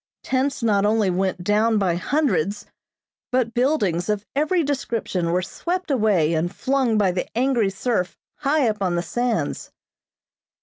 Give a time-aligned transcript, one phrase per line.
[0.23, 2.65] Tents not only went down by hundreds,
[3.31, 8.67] but buildings of every description were swept away and flung by the angry surf high
[8.67, 9.69] up on the sands.